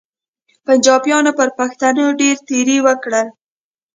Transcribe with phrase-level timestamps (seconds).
[0.65, 3.27] پنچاپیانو پر پښتنو ډېر تېري وکړل.